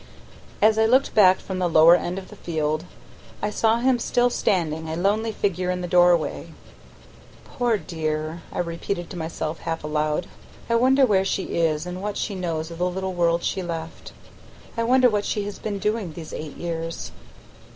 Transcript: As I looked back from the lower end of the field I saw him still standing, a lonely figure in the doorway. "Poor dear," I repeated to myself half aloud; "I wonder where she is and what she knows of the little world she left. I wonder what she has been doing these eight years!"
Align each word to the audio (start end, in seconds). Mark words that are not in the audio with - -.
As 0.63 0.79
I 0.79 0.87
looked 0.87 1.13
back 1.13 1.39
from 1.39 1.59
the 1.59 1.69
lower 1.69 1.95
end 1.95 2.17
of 2.17 2.29
the 2.29 2.35
field 2.35 2.85
I 3.39 3.51
saw 3.51 3.77
him 3.77 3.99
still 3.99 4.31
standing, 4.31 4.89
a 4.89 4.95
lonely 4.95 5.31
figure 5.31 5.69
in 5.69 5.81
the 5.81 5.87
doorway. 5.87 6.47
"Poor 7.45 7.77
dear," 7.77 8.41
I 8.51 8.57
repeated 8.57 9.11
to 9.11 9.15
myself 9.17 9.59
half 9.59 9.83
aloud; 9.83 10.25
"I 10.67 10.73
wonder 10.73 11.05
where 11.05 11.23
she 11.23 11.55
is 11.55 11.85
and 11.85 12.01
what 12.01 12.17
she 12.17 12.33
knows 12.33 12.71
of 12.71 12.79
the 12.79 12.89
little 12.89 13.13
world 13.13 13.43
she 13.43 13.61
left. 13.61 14.11
I 14.75 14.81
wonder 14.85 15.07
what 15.07 15.23
she 15.23 15.43
has 15.43 15.59
been 15.59 15.77
doing 15.77 16.13
these 16.13 16.33
eight 16.33 16.57
years!" 16.57 17.11